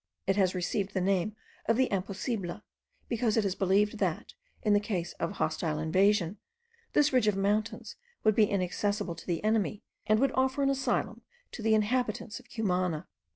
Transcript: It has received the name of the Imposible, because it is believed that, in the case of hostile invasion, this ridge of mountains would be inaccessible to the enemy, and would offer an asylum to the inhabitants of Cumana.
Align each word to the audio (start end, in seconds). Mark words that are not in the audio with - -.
It 0.25 0.35
has 0.35 0.55
received 0.55 0.95
the 0.95 0.99
name 0.99 1.35
of 1.67 1.77
the 1.77 1.87
Imposible, 1.91 2.61
because 3.07 3.37
it 3.37 3.45
is 3.45 3.53
believed 3.53 3.99
that, 3.99 4.33
in 4.63 4.73
the 4.73 4.79
case 4.79 5.13
of 5.19 5.33
hostile 5.33 5.77
invasion, 5.77 6.39
this 6.93 7.13
ridge 7.13 7.27
of 7.27 7.37
mountains 7.37 7.97
would 8.23 8.33
be 8.33 8.49
inaccessible 8.49 9.13
to 9.13 9.27
the 9.27 9.43
enemy, 9.43 9.83
and 10.07 10.17
would 10.19 10.31
offer 10.31 10.63
an 10.63 10.71
asylum 10.71 11.21
to 11.51 11.61
the 11.61 11.75
inhabitants 11.75 12.39
of 12.39 12.49
Cumana. 12.49 13.07